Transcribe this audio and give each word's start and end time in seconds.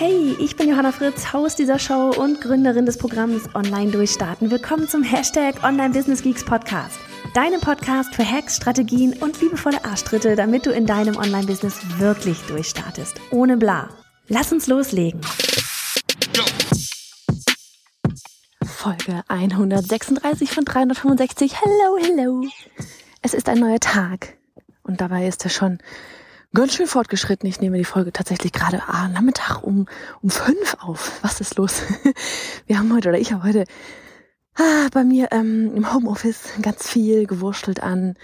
Hey, 0.00 0.36
ich 0.38 0.54
bin 0.54 0.68
Johanna 0.68 0.92
Fritz, 0.92 1.32
Haus 1.32 1.56
dieser 1.56 1.80
Show 1.80 2.10
und 2.10 2.40
Gründerin 2.40 2.86
des 2.86 2.98
Programms 2.98 3.52
Online 3.56 3.90
Durchstarten. 3.90 4.48
Willkommen 4.48 4.86
zum 4.86 5.02
Hashtag 5.02 5.64
Online 5.64 5.92
Business 5.92 6.22
Geeks 6.22 6.44
Podcast. 6.44 7.00
Deinem 7.34 7.60
Podcast 7.60 8.14
für 8.14 8.24
Hacks, 8.24 8.54
Strategien 8.54 9.14
und 9.14 9.40
liebevolle 9.40 9.84
Arschtritte, 9.84 10.36
damit 10.36 10.66
du 10.66 10.70
in 10.70 10.86
deinem 10.86 11.16
Online-Business 11.16 11.80
wirklich 11.98 12.38
durchstartest. 12.42 13.20
Ohne 13.32 13.56
bla. 13.56 13.88
Lass 14.28 14.52
uns 14.52 14.68
loslegen. 14.68 15.20
Folge 18.64 19.24
136 19.26 20.52
von 20.52 20.64
365. 20.64 21.56
Hello, 21.60 21.98
hello. 22.00 22.44
Es 23.22 23.34
ist 23.34 23.48
ein 23.48 23.58
neuer 23.58 23.80
Tag. 23.80 24.36
Und 24.84 25.00
dabei 25.00 25.26
ist 25.26 25.42
er 25.42 25.50
schon 25.50 25.80
ganz 26.54 26.74
schön 26.74 26.86
fortgeschritten. 26.86 27.48
Ich 27.48 27.60
nehme 27.60 27.78
die 27.78 27.84
Folge 27.84 28.12
tatsächlich 28.12 28.52
gerade 28.52 28.82
ah, 28.86 29.08
Nachmittag 29.08 29.62
um, 29.62 29.86
um 30.22 30.30
fünf 30.30 30.76
auf. 30.80 31.18
Was 31.22 31.40
ist 31.40 31.56
los? 31.56 31.82
Wir 32.66 32.78
haben 32.78 32.92
heute, 32.94 33.08
oder 33.10 33.18
ich 33.18 33.32
habe 33.32 33.44
heute 33.44 33.64
ah, 34.54 34.88
bei 34.92 35.04
mir 35.04 35.28
ähm, 35.32 35.74
im 35.74 35.92
Homeoffice 35.92 36.48
ganz 36.62 36.88
viel 36.88 37.26
gewurschtelt 37.26 37.82
an 37.82 38.14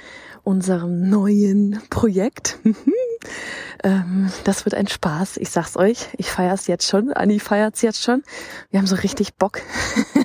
unserem 0.42 1.08
neuen 1.08 1.80
Projekt. 1.90 2.58
ähm, 3.82 4.30
das 4.44 4.64
wird 4.64 4.74
ein 4.74 4.88
Spaß. 4.88 5.36
Ich 5.36 5.50
sag's 5.50 5.76
euch. 5.76 6.08
Ich 6.16 6.30
feier's 6.30 6.66
jetzt 6.66 6.88
schon. 6.88 7.12
Anni 7.12 7.40
feiert's 7.40 7.82
jetzt 7.82 8.02
schon. 8.02 8.22
Wir 8.70 8.80
haben 8.80 8.86
so 8.86 8.96
richtig 8.96 9.34
Bock. 9.36 9.60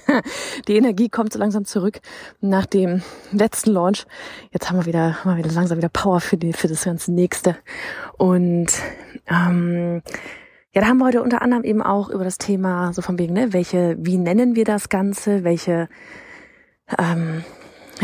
Die 0.68 0.78
Energie 0.78 1.10
kommt 1.10 1.34
so 1.34 1.40
langsam 1.40 1.66
zurück 1.66 2.00
nach 2.42 2.66
dem 2.66 3.02
letzten 3.32 3.72
Launch. 3.72 4.06
Jetzt 4.52 4.70
haben 4.70 4.78
wir 4.78 4.86
wieder, 4.86 5.24
haben 5.24 5.38
wir 5.38 5.44
wieder 5.44 5.54
langsam 5.54 5.78
wieder 5.78 5.90
Power 5.90 6.22
für, 6.22 6.38
die, 6.38 6.54
für 6.54 6.68
das 6.68 6.84
ganze 6.84 7.12
nächste. 7.12 7.58
Und 8.18 8.68
ähm, 9.28 10.02
ja, 10.74 10.82
da 10.82 10.88
haben 10.88 10.98
wir 10.98 11.06
heute 11.06 11.24
unter 11.24 11.42
anderem 11.42 11.64
eben 11.64 11.82
auch 11.82 12.10
über 12.10 12.24
das 12.24 12.38
Thema 12.38 12.94
so 12.94 13.02
von 13.02 13.18
wegen, 13.18 13.34
ne, 13.34 13.54
welche, 13.54 13.96
wie 14.00 14.18
nennen 14.18 14.56
wir 14.56 14.66
das 14.66 14.90
Ganze, 14.90 15.44
welche 15.44 15.90
ähm, 16.98 17.44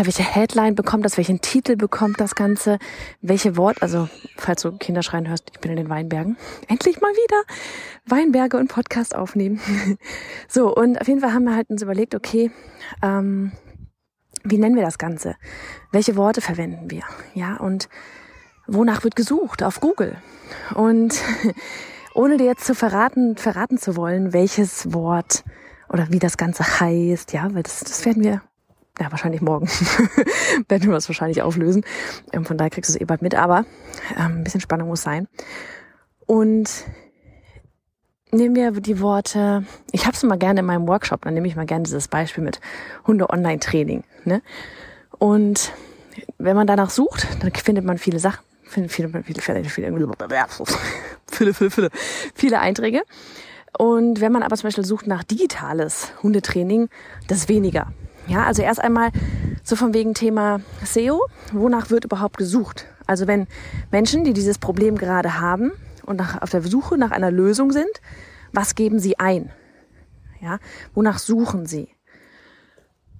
welche 0.03 0.23
Headline 0.23 0.75
bekommt 0.75 1.05
das, 1.05 1.17
welchen 1.17 1.39
Titel 1.39 1.75
bekommt 1.75 2.19
das 2.19 2.35
Ganze, 2.35 2.79
welche 3.21 3.55
Wort, 3.55 3.81
also 3.81 4.09
falls 4.35 4.61
du 4.61 4.73
Kinder 4.73 5.03
schreien 5.03 5.27
hörst, 5.29 5.49
ich 5.53 5.59
bin 5.59 5.71
in 5.71 5.77
den 5.77 5.89
Weinbergen, 5.89 6.37
endlich 6.67 6.99
mal 6.99 7.11
wieder 7.11 7.43
Weinberge 8.05 8.57
und 8.57 8.67
Podcast 8.67 9.15
aufnehmen. 9.15 9.59
so, 10.47 10.75
und 10.75 10.99
auf 10.99 11.07
jeden 11.07 11.21
Fall 11.21 11.33
haben 11.33 11.45
wir 11.45 11.55
halt 11.55 11.69
uns 11.69 11.81
überlegt, 11.81 12.13
okay, 12.15 12.51
ähm, 13.01 13.53
wie 14.43 14.57
nennen 14.57 14.75
wir 14.75 14.83
das 14.83 14.97
Ganze? 14.97 15.35
Welche 15.91 16.15
Worte 16.17 16.41
verwenden 16.41 16.91
wir? 16.91 17.03
Ja, 17.33 17.57
und 17.57 17.89
wonach 18.67 19.03
wird 19.03 19.15
gesucht? 19.15 19.63
Auf 19.63 19.79
Google. 19.79 20.17
Und 20.75 21.15
ohne 22.13 22.37
dir 22.37 22.45
jetzt 22.45 22.65
zu 22.65 22.75
verraten, 22.75 23.37
verraten 23.37 23.77
zu 23.77 23.95
wollen, 23.95 24.33
welches 24.33 24.93
Wort 24.93 25.43
oder 25.89 26.07
wie 26.11 26.19
das 26.19 26.37
Ganze 26.37 26.79
heißt, 26.79 27.33
ja, 27.33 27.53
weil 27.53 27.63
das, 27.63 27.79
das 27.79 28.05
werden 28.05 28.23
wir 28.23 28.41
ja, 28.99 29.11
wahrscheinlich 29.11 29.41
morgen 29.41 29.67
werden 30.69 30.87
wir 30.87 30.93
das 30.93 31.09
wahrscheinlich 31.09 31.41
auflösen. 31.41 31.83
Ähm, 32.31 32.45
von 32.45 32.57
daher 32.57 32.69
kriegst 32.69 32.89
du 32.89 32.93
es 32.93 33.01
eh 33.01 33.05
bald 33.05 33.21
mit, 33.21 33.35
aber 33.35 33.65
ähm, 34.17 34.37
ein 34.37 34.43
bisschen 34.43 34.61
Spannung 34.61 34.87
muss 34.87 35.01
sein. 35.01 35.27
Und 36.25 36.85
nehmen 38.31 38.55
wir 38.55 38.71
die 38.71 38.99
Worte, 38.99 39.65
ich 39.91 40.05
habe 40.05 40.15
es 40.15 40.23
immer 40.23 40.37
gerne 40.37 40.61
in 40.61 40.65
meinem 40.65 40.87
Workshop, 40.87 41.21
dann 41.23 41.33
nehme 41.33 41.47
ich 41.47 41.55
mal 41.55 41.65
gerne 41.65 41.83
dieses 41.83 42.07
Beispiel 42.07 42.43
mit 42.43 42.59
Hunde-Online-Training. 43.05 44.03
Ne? 44.23 44.41
Und 45.17 45.71
wenn 46.37 46.55
man 46.55 46.67
danach 46.67 46.89
sucht, 46.89 47.27
dann 47.41 47.51
findet 47.53 47.85
man 47.85 47.97
viele 47.97 48.19
Sachen, 48.19 48.43
findet 48.63 48.91
viele, 48.91 49.09
viele, 49.09 49.41
viele, 49.41 49.63
viele, 51.27 51.53
viele, 51.53 51.71
viele, 51.71 51.89
viele 52.33 52.59
Einträge. 52.59 53.03
Und 53.77 54.21
wenn 54.21 54.31
man 54.31 54.43
aber 54.43 54.55
zum 54.55 54.67
Beispiel 54.67 54.85
sucht 54.85 55.07
nach 55.07 55.23
digitales 55.23 56.13
Hundetraining, 56.23 56.89
das 57.27 57.49
weniger. 57.49 57.91
Ja, 58.27 58.45
also 58.45 58.61
erst 58.61 58.81
einmal 58.81 59.11
so 59.63 59.75
von 59.75 59.93
wegen 59.93 60.13
Thema 60.13 60.61
SEO. 60.83 61.25
Wonach 61.53 61.89
wird 61.89 62.05
überhaupt 62.05 62.37
gesucht? 62.37 62.85
Also 63.07 63.27
wenn 63.27 63.47
Menschen, 63.91 64.23
die 64.23 64.33
dieses 64.33 64.57
Problem 64.57 64.97
gerade 64.97 65.39
haben 65.39 65.71
und 66.05 66.17
nach, 66.17 66.41
auf 66.41 66.49
der 66.49 66.61
Suche 66.61 66.97
nach 66.97 67.11
einer 67.11 67.31
Lösung 67.31 67.71
sind, 67.71 68.01
was 68.51 68.75
geben 68.75 68.99
sie 68.99 69.19
ein? 69.19 69.51
Ja, 70.41 70.59
wonach 70.93 71.19
suchen 71.19 71.65
sie? 71.65 71.89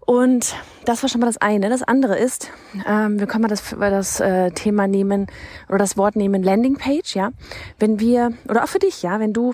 Und 0.05 0.55
das 0.85 1.01
war 1.01 1.09
schon 1.09 1.19
mal 1.19 1.27
das 1.27 1.37
eine. 1.37 1.69
Das 1.69 1.81
andere 1.81 2.17
ist, 2.17 2.51
ähm, 2.87 3.19
wir 3.19 3.25
können 3.25 3.41
mal 3.41 3.47
das, 3.47 3.75
das 3.77 4.19
äh, 4.19 4.51
Thema 4.51 4.87
nehmen 4.87 5.27
oder 5.67 5.79
das 5.79 5.97
Wort 5.97 6.15
nehmen 6.15 6.43
Landingpage, 6.43 7.15
ja. 7.15 7.31
Wenn 7.79 7.99
wir, 7.99 8.33
oder 8.47 8.63
auch 8.63 8.67
für 8.67 8.79
dich, 8.79 9.01
ja, 9.01 9.19
wenn 9.19 9.33
du 9.33 9.53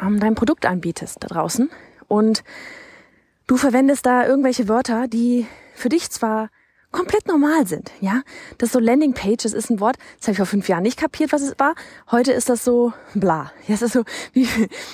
ähm, 0.00 0.20
dein 0.20 0.36
Produkt 0.36 0.66
anbietest 0.66 1.18
da 1.20 1.26
draußen 1.26 1.68
und 2.06 2.44
Du 3.46 3.56
verwendest 3.56 4.06
da 4.06 4.26
irgendwelche 4.26 4.68
Wörter, 4.68 5.06
die 5.06 5.46
für 5.74 5.88
dich 5.88 6.10
zwar 6.10 6.48
komplett 6.90 7.28
normal 7.28 7.66
sind, 7.66 7.92
ja. 8.00 8.22
Das 8.58 8.72
so 8.72 8.80
Landing 8.80 9.12
Pages 9.12 9.52
ist 9.52 9.70
ein 9.70 9.78
Wort, 9.78 9.98
das 10.18 10.26
habe 10.26 10.32
ich 10.32 10.38
vor 10.38 10.46
fünf 10.46 10.68
Jahren 10.68 10.82
nicht 10.82 10.98
kapiert, 10.98 11.32
was 11.32 11.42
es 11.42 11.54
war. 11.58 11.74
Heute 12.10 12.32
ist 12.32 12.48
das 12.48 12.64
so 12.64 12.92
bla. 13.14 13.52
Ja, 13.68 13.74
es 13.74 13.82
ist 13.82 13.92
so 13.92 14.02
wie, 14.32 14.48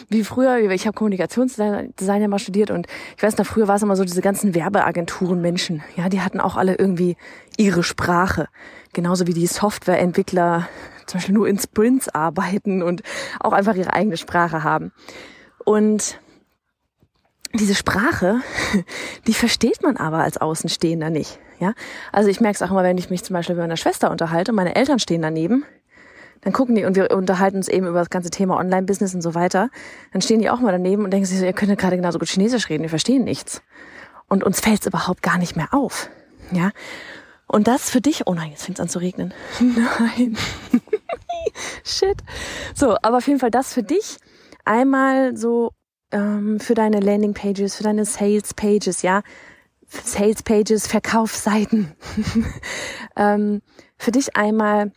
wie 0.08 0.24
früher, 0.24 0.58
ich 0.70 0.86
habe 0.86 0.94
Kommunikationsdesign 0.94 1.92
ja 1.98 2.28
mal 2.28 2.38
studiert 2.38 2.70
und 2.70 2.88
ich 3.16 3.22
weiß 3.22 3.38
noch, 3.38 3.46
früher 3.46 3.68
war 3.68 3.76
es 3.76 3.82
immer 3.82 3.96
so 3.96 4.04
diese 4.04 4.20
ganzen 4.20 4.54
Werbeagenturen 4.54 5.40
Menschen, 5.40 5.82
ja, 5.96 6.08
die 6.08 6.20
hatten 6.20 6.40
auch 6.40 6.56
alle 6.56 6.74
irgendwie 6.74 7.16
ihre 7.56 7.82
Sprache. 7.82 8.48
Genauso 8.92 9.26
wie 9.26 9.34
die 9.34 9.46
Softwareentwickler 9.46 10.68
zum 11.06 11.18
Beispiel 11.18 11.34
nur 11.34 11.48
in 11.48 11.58
Sprints 11.58 12.08
arbeiten 12.08 12.82
und 12.82 13.02
auch 13.40 13.52
einfach 13.52 13.76
ihre 13.76 13.94
eigene 13.94 14.16
Sprache 14.18 14.62
haben. 14.62 14.92
Und 15.64 16.18
diese 17.54 17.74
Sprache, 17.74 18.40
die 19.26 19.34
versteht 19.34 19.82
man 19.82 19.96
aber 19.96 20.18
als 20.18 20.38
Außenstehender 20.38 21.10
nicht. 21.10 21.38
Ja, 21.60 21.74
also 22.10 22.28
ich 22.28 22.40
merke 22.40 22.56
es 22.56 22.62
auch 22.62 22.70
immer, 22.70 22.82
wenn 22.82 22.98
ich 22.98 23.10
mich 23.10 23.22
zum 23.22 23.34
Beispiel 23.34 23.54
mit 23.54 23.62
meiner 23.62 23.76
Schwester 23.76 24.10
unterhalte 24.10 24.50
und 24.50 24.56
meine 24.56 24.74
Eltern 24.74 24.98
stehen 24.98 25.22
daneben, 25.22 25.64
dann 26.40 26.52
gucken 26.52 26.74
die 26.74 26.84
und 26.84 26.96
wir 26.96 27.12
unterhalten 27.12 27.56
uns 27.56 27.68
eben 27.68 27.86
über 27.86 28.00
das 28.00 28.10
ganze 28.10 28.30
Thema 28.30 28.56
Online-Business 28.56 29.14
und 29.14 29.22
so 29.22 29.34
weiter. 29.34 29.70
Dann 30.12 30.22
stehen 30.22 30.40
die 30.40 30.50
auch 30.50 30.58
mal 30.58 30.72
daneben 30.72 31.04
und 31.04 31.12
denken 31.12 31.24
sich 31.24 31.38
so, 31.38 31.44
ihr 31.44 31.52
könnt 31.52 31.78
gerade 31.78 31.96
genauso 31.96 32.18
gut 32.18 32.28
Chinesisch 32.28 32.68
reden, 32.68 32.82
wir 32.82 32.90
verstehen 32.90 33.22
nichts. 33.22 33.62
Und 34.28 34.42
uns 34.42 34.60
fällt 34.60 34.80
es 34.80 34.86
überhaupt 34.86 35.22
gar 35.22 35.38
nicht 35.38 35.56
mehr 35.56 35.72
auf. 35.72 36.10
Ja. 36.50 36.70
Und 37.46 37.68
das 37.68 37.90
für 37.90 38.00
dich, 38.00 38.26
oh 38.26 38.34
nein, 38.34 38.50
jetzt 38.50 38.64
fängt 38.64 38.78
es 38.78 38.82
an 38.82 38.88
zu 38.88 38.98
regnen. 38.98 39.34
Nein. 39.60 40.36
Shit. 41.84 42.16
So, 42.74 42.96
aber 43.02 43.18
auf 43.18 43.26
jeden 43.26 43.38
Fall 43.38 43.50
das 43.50 43.74
für 43.74 43.82
dich 43.82 44.16
einmal 44.64 45.36
so 45.36 45.72
ähm, 46.12 46.60
für 46.60 46.74
deine 46.74 47.00
Landing 47.00 47.34
Pages, 47.34 47.76
für 47.76 47.82
deine 47.82 48.04
Sales 48.04 48.54
Pages, 48.54 49.02
ja, 49.02 49.22
Sales 49.88 50.42
Pages, 50.42 50.86
Verkaufsseiten. 50.86 51.92
ähm, 53.16 53.60
für 53.98 54.10
dich 54.10 54.36
einmal, 54.36 54.92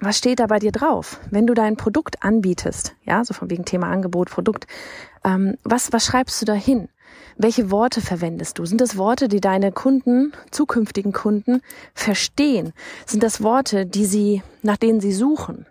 was 0.00 0.18
steht 0.18 0.40
da 0.40 0.46
bei 0.46 0.58
dir 0.58 0.72
drauf? 0.72 1.20
Wenn 1.30 1.46
du 1.46 1.54
dein 1.54 1.76
Produkt 1.76 2.22
anbietest, 2.22 2.94
ja, 3.04 3.24
so 3.24 3.34
von 3.34 3.50
wegen 3.50 3.64
Thema 3.64 3.88
Angebot, 3.88 4.30
Produkt, 4.30 4.66
ähm, 5.24 5.56
was, 5.64 5.92
was 5.92 6.06
schreibst 6.06 6.40
du 6.40 6.46
da 6.46 6.54
hin? 6.54 6.88
Welche 7.38 7.70
Worte 7.70 8.00
verwendest 8.00 8.58
du? 8.58 8.64
Sind 8.64 8.80
das 8.80 8.96
Worte, 8.96 9.28
die 9.28 9.40
deine 9.40 9.70
Kunden, 9.70 10.32
zukünftigen 10.50 11.12
Kunden 11.12 11.60
verstehen? 11.94 12.72
Sind 13.04 13.22
das 13.22 13.42
Worte, 13.42 13.84
die 13.84 14.06
sie, 14.06 14.42
nach 14.62 14.78
denen 14.78 15.00
sie 15.00 15.12
suchen? 15.12 15.66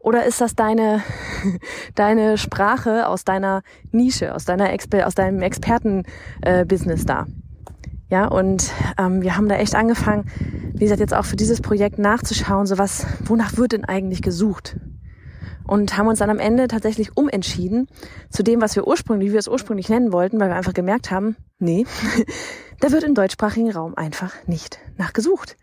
Oder 0.00 0.24
ist 0.24 0.40
das 0.40 0.54
deine, 0.54 1.02
deine 1.94 2.38
Sprache 2.38 3.06
aus 3.06 3.24
deiner 3.24 3.62
Nische, 3.92 4.34
aus 4.34 4.44
deiner 4.44 4.72
Exper 4.72 5.06
aus 5.06 5.14
deinem 5.14 5.42
Experten-Business 5.42 7.02
äh, 7.02 7.06
da? 7.06 7.26
Ja, 8.08 8.26
und 8.26 8.72
ähm, 8.98 9.22
wir 9.22 9.36
haben 9.36 9.48
da 9.48 9.56
echt 9.56 9.76
angefangen, 9.76 10.24
wie 10.74 10.80
gesagt, 10.80 11.00
jetzt 11.00 11.14
auch 11.14 11.24
für 11.24 11.36
dieses 11.36 11.60
Projekt 11.60 11.98
nachzuschauen, 11.98 12.66
so 12.66 12.76
was, 12.76 13.06
wonach 13.24 13.56
wird 13.56 13.72
denn 13.72 13.84
eigentlich 13.84 14.20
gesucht? 14.20 14.76
Und 15.64 15.96
haben 15.96 16.08
uns 16.08 16.18
dann 16.18 16.30
am 16.30 16.40
Ende 16.40 16.66
tatsächlich 16.66 17.16
umentschieden 17.16 17.86
zu 18.28 18.42
dem, 18.42 18.60
was 18.60 18.74
wir 18.74 18.88
ursprünglich, 18.88 19.28
wie 19.28 19.32
wir 19.34 19.38
es 19.38 19.46
ursprünglich 19.46 19.88
nennen 19.88 20.12
wollten, 20.12 20.40
weil 20.40 20.48
wir 20.48 20.56
einfach 20.56 20.74
gemerkt 20.74 21.12
haben, 21.12 21.36
nee, 21.60 21.86
da 22.80 22.90
wird 22.90 23.04
im 23.04 23.14
deutschsprachigen 23.14 23.70
Raum 23.70 23.94
einfach 23.94 24.34
nicht 24.46 24.80
nachgesucht. 24.96 25.56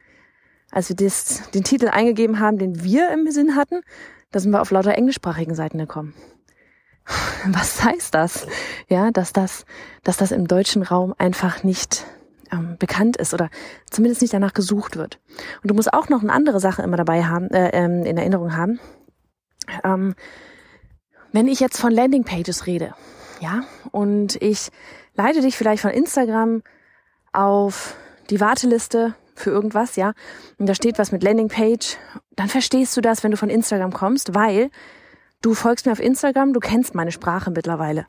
Als 0.72 0.90
wir 0.90 0.96
das, 0.96 1.50
den 1.52 1.64
Titel 1.64 1.88
eingegeben 1.88 2.40
haben, 2.40 2.58
den 2.58 2.84
wir 2.84 3.10
im 3.12 3.30
Sinn 3.32 3.56
hatten, 3.56 3.82
da 4.32 4.40
sind 4.40 4.52
wir 4.52 4.62
auf 4.62 4.72
lauter 4.72 4.96
englischsprachigen 4.96 5.56
Seiten 5.56 5.78
gekommen. 5.78 6.14
Was 7.46 7.84
heißt 7.84 8.14
das? 8.14 8.48
Ja, 8.90 9.12
dass 9.12 9.34
das, 9.34 9.66
dass 10.04 10.18
das 10.18 10.32
im 10.32 10.48
deutschen 10.48 10.84
Raum 10.84 11.14
einfach 11.18 11.64
nicht 11.64 12.06
ähm, 12.52 12.76
bekannt 12.78 13.18
ist 13.18 13.34
oder 13.34 13.50
zumindest 13.90 14.22
nicht 14.22 14.34
danach 14.34 14.54
gesucht 14.54 14.98
wird. 14.98 15.20
Und 15.62 15.72
du 15.72 15.74
musst 15.74 15.94
auch 15.94 16.10
noch 16.10 16.22
eine 16.22 16.34
andere 16.34 16.60
Sache 16.60 16.82
immer 16.82 16.98
dabei 16.98 17.24
haben, 17.24 17.50
äh, 17.52 17.70
ähm, 17.70 18.04
in 18.06 18.18
Erinnerung 18.18 18.56
haben. 18.56 18.80
Ähm, 19.84 20.16
wenn 21.32 21.48
ich 21.48 21.60
jetzt 21.60 21.80
von 21.80 21.92
Landingpages 21.92 22.68
rede, 22.68 22.94
ja, 23.42 23.64
und 23.92 24.42
ich 24.42 24.70
leite 25.16 25.42
dich 25.42 25.58
vielleicht 25.58 25.82
von 25.82 25.92
Instagram 25.92 26.64
auf 27.34 27.96
die 28.30 28.40
Warteliste 28.40 29.14
für 29.38 29.52
irgendwas, 29.52 29.96
ja, 29.96 30.14
und 30.58 30.68
da 30.68 30.76
steht 30.76 31.00
was 31.00 31.12
mit 31.12 31.24
Landingpage, 31.24 31.98
dann 32.36 32.48
verstehst 32.48 32.96
du 32.98 33.02
das, 33.02 33.24
wenn 33.24 33.32
du 33.32 33.38
von 33.38 33.50
Instagram 33.50 33.94
kommst, 33.94 34.36
weil 34.36 34.70
du 35.42 35.54
folgst 35.54 35.86
mir 35.86 35.92
auf 35.92 36.00
Instagram, 36.00 36.54
du 36.54 36.60
kennst 36.60 36.96
meine 36.96 37.12
Sprache 37.12 37.52
mittlerweile. 37.52 38.08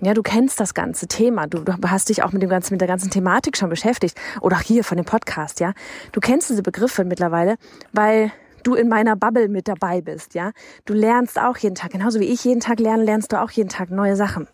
Ja, 0.00 0.12
du 0.12 0.22
kennst 0.22 0.60
das 0.60 0.74
ganze 0.74 1.06
Thema. 1.06 1.46
Du, 1.46 1.60
du 1.60 1.72
hast 1.88 2.10
dich 2.10 2.22
auch 2.22 2.32
mit 2.32 2.42
dem 2.42 2.50
ganzen, 2.50 2.74
mit 2.74 2.82
der 2.82 2.88
ganzen 2.88 3.10
Thematik 3.10 3.56
schon 3.56 3.70
beschäftigt. 3.70 4.18
Oder 4.42 4.56
auch 4.56 4.60
hier 4.60 4.84
von 4.84 4.98
dem 4.98 5.06
Podcast, 5.06 5.58
ja. 5.58 5.72
Du 6.12 6.20
kennst 6.20 6.50
diese 6.50 6.62
Begriffe 6.62 7.04
mittlerweile, 7.04 7.56
weil 7.92 8.30
du 8.62 8.74
in 8.74 8.88
meiner 8.88 9.16
Bubble 9.16 9.48
mit 9.48 9.68
dabei 9.68 10.02
bist, 10.02 10.34
ja. 10.34 10.52
Du 10.84 10.92
lernst 10.92 11.38
auch 11.40 11.56
jeden 11.56 11.76
Tag, 11.76 11.92
genauso 11.92 12.20
wie 12.20 12.26
ich 12.26 12.44
jeden 12.44 12.60
Tag 12.60 12.78
lerne, 12.78 13.04
lernst 13.04 13.32
du 13.32 13.40
auch 13.40 13.50
jeden 13.50 13.70
Tag 13.70 13.90
neue 13.90 14.16
Sachen. 14.16 14.48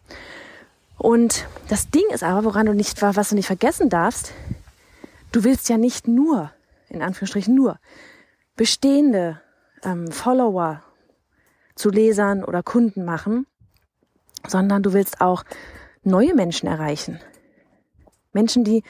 Und 0.97 1.47
das 1.69 1.91
Ding 1.91 2.05
ist 2.13 2.23
aber, 2.23 2.45
woran 2.45 2.67
du 2.67 2.75
nicht, 2.75 3.03
was 3.03 3.31
du 3.31 3.35
nicht 3.35 3.47
vergessen 3.47 3.89
darfst, 3.89 4.33
du 5.33 5.45
willst 5.45 5.69
ja 5.69 5.79
nicht 5.79 6.07
nur, 6.07 6.53
in 6.89 7.03
Anführungsstrichen 7.03 7.55
nur, 7.55 7.79
bestehende 8.57 9.41
ähm, 9.83 10.11
Follower 10.13 10.83
zu 11.75 11.91
Lesern 11.91 12.45
oder 12.45 12.63
Kunden 12.63 13.05
machen, 13.05 13.47
sondern 14.47 14.83
du 14.83 14.93
willst 14.93 15.21
auch 15.21 15.45
neue 16.03 16.35
Menschen 16.35 16.69
erreichen. 16.69 17.19
Menschen, 18.33 18.65
die 18.65 18.83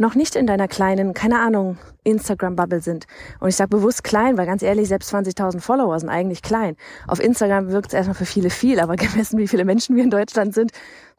noch 0.00 0.14
nicht 0.14 0.34
in 0.34 0.46
deiner 0.46 0.66
kleinen, 0.66 1.12
keine 1.12 1.38
Ahnung, 1.38 1.76
Instagram-Bubble 2.04 2.80
sind. 2.80 3.06
Und 3.38 3.50
ich 3.50 3.56
sage 3.56 3.68
bewusst 3.68 4.02
klein, 4.02 4.38
weil 4.38 4.46
ganz 4.46 4.62
ehrlich, 4.62 4.88
selbst 4.88 5.14
20.000 5.14 5.60
Follower 5.60 6.00
sind 6.00 6.08
eigentlich 6.08 6.40
klein. 6.40 6.76
Auf 7.06 7.20
Instagram 7.20 7.68
wirkt 7.68 7.88
es 7.88 7.92
erstmal 7.92 8.14
für 8.14 8.24
viele 8.24 8.48
viel, 8.48 8.80
aber 8.80 8.96
gemessen, 8.96 9.38
wie 9.38 9.46
viele 9.46 9.66
Menschen 9.66 9.96
wir 9.96 10.02
in 10.02 10.10
Deutschland 10.10 10.54
sind, 10.54 10.72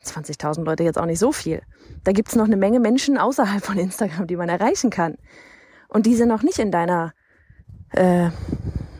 20.000 0.03 0.63
Leute 0.63 0.83
jetzt 0.83 0.97
auch 0.97 1.05
nicht 1.05 1.19
so 1.19 1.31
viel. 1.31 1.61
Da 2.03 2.11
gibt's 2.11 2.35
noch 2.35 2.45
eine 2.45 2.57
Menge 2.57 2.79
Menschen 2.79 3.19
außerhalb 3.19 3.63
von 3.63 3.77
Instagram, 3.77 4.25
die 4.25 4.35
man 4.35 4.49
erreichen 4.49 4.89
kann. 4.89 5.15
Und 5.87 6.07
die 6.07 6.15
sind 6.15 6.29
noch 6.29 6.41
nicht 6.41 6.57
in 6.57 6.71
deiner, 6.71 7.13
äh, 7.91 8.29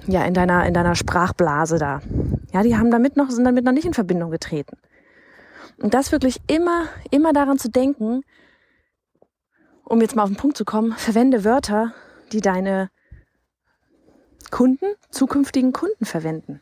ja, 0.06 0.24
in 0.26 0.36
deiner, 0.36 0.66
in 0.68 0.76
deiner 0.76 0.94
Sprachblase 0.94 1.80
da. 1.80 2.02
Ja, 2.54 2.62
die 2.62 2.78
haben 2.78 2.92
damit 2.92 3.18
noch, 3.18 3.32
sind 3.32 3.46
damit 3.46 3.66
noch 3.66 3.72
nicht 3.72 3.86
in 3.86 3.96
Verbindung 3.96 4.30
getreten. 4.30 4.78
Und 5.82 5.96
das 5.96 6.12
wirklich 6.12 6.40
immer, 6.46 6.86
immer 7.10 7.34
daran 7.34 7.58
zu 7.58 7.70
denken, 7.72 8.22
um 9.86 10.02
jetzt 10.02 10.16
mal 10.16 10.24
auf 10.24 10.30
den 10.30 10.38
Punkt 10.38 10.58
zu 10.58 10.66
kommen, 10.66 10.94
verwende 10.94 11.44
Wörter, 11.44 11.94
die 12.32 12.42
deine 12.42 12.90
Kunden, 14.50 14.86
zukünftigen 15.10 15.74
Kunden 15.74 16.06
verwenden. 16.06 16.62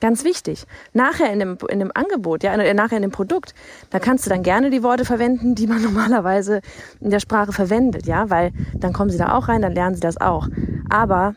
Ganz 0.00 0.24
wichtig. 0.24 0.64
Nachher 0.94 1.30
in 1.30 1.38
dem, 1.38 1.58
in 1.68 1.78
dem 1.78 1.92
Angebot, 1.94 2.42
ja, 2.42 2.56
nachher 2.72 2.96
in 2.96 3.02
dem 3.02 3.10
Produkt, 3.10 3.54
da 3.90 3.98
kannst 3.98 4.24
du 4.24 4.30
dann 4.30 4.42
gerne 4.42 4.70
die 4.70 4.82
Worte 4.82 5.04
verwenden, 5.04 5.54
die 5.54 5.66
man 5.66 5.82
normalerweise 5.82 6.60
in 7.00 7.10
der 7.10 7.20
Sprache 7.20 7.52
verwendet, 7.52 8.06
ja, 8.06 8.30
weil 8.30 8.52
dann 8.74 8.92
kommen 8.92 9.10
sie 9.10 9.18
da 9.18 9.34
auch 9.34 9.48
rein, 9.48 9.62
dann 9.62 9.74
lernen 9.74 9.94
sie 9.94 10.00
das 10.00 10.18
auch. 10.18 10.48
Aber 10.88 11.34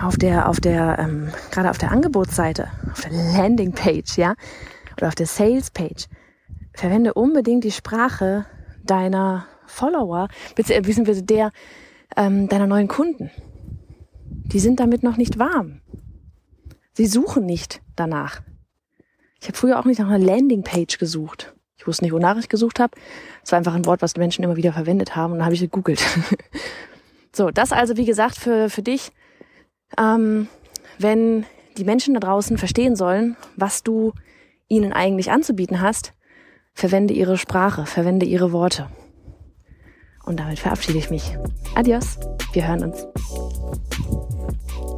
auf 0.00 0.16
der, 0.16 0.48
auf 0.48 0.58
der, 0.58 0.98
ähm, 0.98 1.28
gerade 1.52 1.70
auf 1.70 1.78
der 1.78 1.92
Angebotsseite, 1.92 2.68
auf 2.90 3.00
der 3.00 3.12
Landingpage, 3.12 4.16
ja, 4.16 4.34
oder 4.96 5.08
auf 5.08 5.14
der 5.14 5.26
Salespage, 5.26 6.06
verwende 6.74 7.14
unbedingt 7.14 7.62
die 7.62 7.70
Sprache 7.70 8.44
deiner 8.84 9.46
Follower, 9.66 10.28
beziehungsweise 10.54 11.22
der 11.22 11.52
ähm, 12.16 12.48
deiner 12.48 12.66
neuen 12.66 12.88
Kunden. 12.88 13.30
Die 14.24 14.60
sind 14.60 14.80
damit 14.80 15.02
noch 15.02 15.16
nicht 15.16 15.38
warm. 15.38 15.80
Sie 16.92 17.06
suchen 17.06 17.46
nicht 17.46 17.80
danach. 17.96 18.42
Ich 19.40 19.48
habe 19.48 19.56
früher 19.56 19.78
auch 19.78 19.84
nicht 19.84 19.98
nach 19.98 20.08
einer 20.08 20.24
Landingpage 20.24 20.98
gesucht. 20.98 21.54
Ich 21.76 21.86
wusste 21.86 22.04
nicht, 22.04 22.12
wonach 22.12 22.36
ich 22.36 22.48
gesucht 22.48 22.78
habe. 22.78 22.96
Es 23.42 23.50
war 23.50 23.58
einfach 23.58 23.74
ein 23.74 23.86
Wort, 23.86 24.02
was 24.02 24.12
die 24.12 24.20
Menschen 24.20 24.44
immer 24.44 24.56
wieder 24.56 24.72
verwendet 24.72 25.16
haben 25.16 25.32
und 25.32 25.38
dann 25.38 25.46
habe 25.46 25.54
ich 25.54 25.60
gegoogelt. 25.60 26.00
so, 27.32 27.50
das 27.50 27.72
also 27.72 27.96
wie 27.96 28.04
gesagt 28.04 28.36
für, 28.36 28.70
für 28.70 28.82
dich, 28.82 29.10
ähm, 29.98 30.48
wenn 30.98 31.44
die 31.76 31.84
Menschen 31.84 32.14
da 32.14 32.20
draußen 32.20 32.58
verstehen 32.58 32.94
sollen, 32.94 33.36
was 33.56 33.82
du 33.82 34.12
ihnen 34.68 34.92
eigentlich 34.92 35.30
anzubieten 35.30 35.80
hast, 35.80 36.12
verwende 36.74 37.14
ihre 37.14 37.36
Sprache, 37.36 37.86
verwende 37.86 38.26
ihre 38.26 38.52
Worte. 38.52 38.88
Und 40.24 40.38
damit 40.38 40.58
verabschiede 40.58 40.98
ich 40.98 41.10
mich. 41.10 41.36
Adios, 41.74 42.18
wir 42.52 42.66
hören 42.66 42.84
uns. 42.84 43.06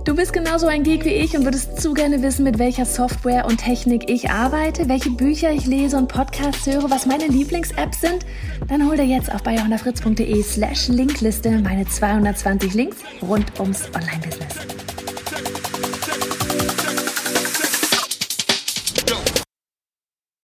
Du 0.04 0.14
bist 0.14 0.34
genauso 0.34 0.66
ein 0.66 0.82
Geek 0.82 1.06
wie 1.06 1.14
ich 1.14 1.34
und 1.34 1.44
würdest 1.44 1.80
zu 1.80 1.94
gerne 1.94 2.20
wissen, 2.20 2.44
mit 2.44 2.58
welcher 2.58 2.84
Software 2.84 3.46
und 3.46 3.56
Technik 3.56 4.10
ich 4.10 4.30
arbeite, 4.30 4.86
welche 4.86 5.10
Bücher 5.10 5.50
ich 5.50 5.64
lese 5.64 5.96
und 5.96 6.08
Podcasts 6.08 6.66
höre, 6.66 6.90
was 6.90 7.06
meine 7.06 7.26
Lieblings-Apps 7.26 8.02
sind? 8.02 8.26
Dann 8.68 8.86
hol 8.86 8.96
dir 8.96 9.06
jetzt 9.06 9.34
auf 9.34 9.42
bayerhonderfritz.de 9.42 10.42
slash 10.42 10.88
Linkliste 10.88 11.58
meine 11.62 11.86
220 11.86 12.74
Links 12.74 12.98
rund 13.22 13.58
ums 13.58 13.86
Online-Business. 13.94 14.83